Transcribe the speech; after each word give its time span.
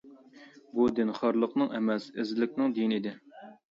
بۇ 0.79 0.87
دىن 1.01 1.13
خارلىقنىڭ 1.19 1.71
ئەمەس، 1.79 2.11
ئەزىزلىكنىڭ 2.19 2.79
دىنى 2.83 3.01
ئىدى. 3.03 3.19